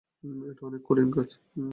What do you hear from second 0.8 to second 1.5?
কঠিন কাজ!